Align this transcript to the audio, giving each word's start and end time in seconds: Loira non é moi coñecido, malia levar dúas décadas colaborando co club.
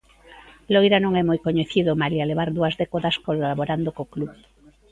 Loira 0.73 0.97
non 1.01 1.13
é 1.21 1.23
moi 1.29 1.39
coñecido, 1.45 1.99
malia 2.01 2.29
levar 2.31 2.49
dúas 2.57 2.77
décadas 2.81 3.15
colaborando 3.27 3.89
co 3.95 4.09
club. 4.13 4.31